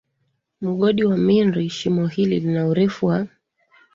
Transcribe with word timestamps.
Mgodi 0.61 1.03
wa 1.03 1.17
Mirny 1.17 1.69
Shimo 1.69 2.07
hili 2.07 2.39
lina 2.39 2.67
urefu 2.67 3.05
wa 3.05 3.27